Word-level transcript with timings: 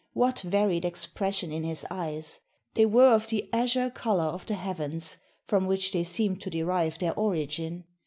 What 0.13 0.39
varied 0.39 0.83
expression 0.83 1.51
in 1.51 1.61
his 1.61 1.85
eyes! 1.91 2.39
They 2.73 2.87
were 2.87 3.13
of 3.13 3.27
the 3.27 3.47
azure 3.53 3.91
colour 3.91 4.23
of 4.23 4.47
the 4.47 4.55
heavens, 4.55 5.17
from 5.43 5.67
which 5.67 5.91
they 5.91 6.03
seemed 6.03 6.41
to 6.41 6.49
derive 6.49 6.97
their 6.97 7.13
origin. 7.13 7.83